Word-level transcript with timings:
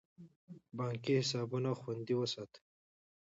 بانکي 0.77 1.13
حسابونه 1.21 1.69
خوندي 1.79 2.13
وساتئ. 2.17 2.61